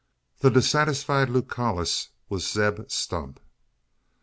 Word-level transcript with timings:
The 0.39 0.49
dissatisfied 0.49 1.29
Lucullus 1.29 2.09
was 2.27 2.51
Zeb 2.51 2.89
Stump. 2.89 3.39